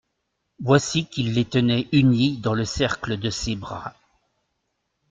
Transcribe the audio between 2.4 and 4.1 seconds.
le cercle de ses bras.